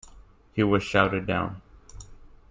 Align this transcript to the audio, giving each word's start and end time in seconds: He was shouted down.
He 0.53 0.63
was 0.63 0.81
shouted 0.81 1.27
down. 1.27 1.61